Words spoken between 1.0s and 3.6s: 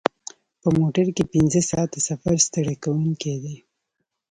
کې پنځه ساعته سفر ستړی کوونکی دی.